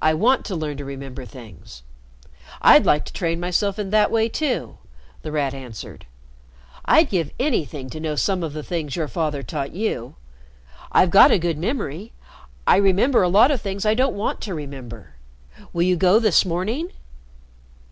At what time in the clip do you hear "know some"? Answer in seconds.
7.98-8.44